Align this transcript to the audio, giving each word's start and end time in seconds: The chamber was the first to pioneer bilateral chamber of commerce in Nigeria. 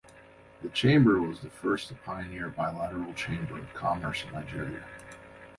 The 0.63 0.69
chamber 0.69 1.21
was 1.21 1.41
the 1.41 1.51
first 1.51 1.89
to 1.89 1.93
pioneer 1.93 2.49
bilateral 2.49 3.13
chamber 3.13 3.59
of 3.59 3.71
commerce 3.75 4.23
in 4.23 4.33
Nigeria. 4.33 4.83